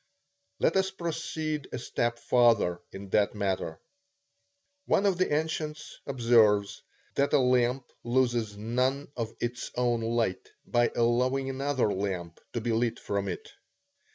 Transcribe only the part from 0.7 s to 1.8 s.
us proceed a